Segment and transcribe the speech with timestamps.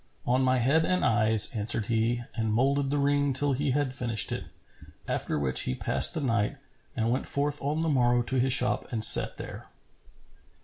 [0.25, 4.31] "On my head and eyes," answered he and moulded the ring till he had finished
[4.31, 4.45] it,
[5.07, 6.57] after which he passed the night
[6.95, 9.67] and went forth on the morrow to his shop and sat there.